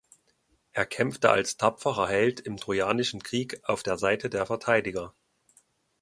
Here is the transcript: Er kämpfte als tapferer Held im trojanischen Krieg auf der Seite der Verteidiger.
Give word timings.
Er 0.71 0.87
kämpfte 0.87 1.29
als 1.29 1.57
tapferer 1.57 2.07
Held 2.09 2.39
im 2.39 2.57
trojanischen 2.57 3.21
Krieg 3.21 3.59
auf 3.65 3.83
der 3.83 3.99
Seite 3.99 4.31
der 4.31 4.47
Verteidiger. 4.47 5.13